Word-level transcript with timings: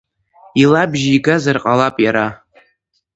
Илабжьигазар 0.61 1.57
ҟалап 1.63 1.95
иара. 2.05 2.27